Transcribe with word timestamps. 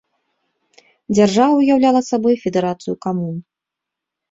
Дзяржава 1.15 1.53
ўяўляла 1.59 2.01
сабой 2.09 2.35
федэрацыю 2.47 2.99
камун. 3.09 3.35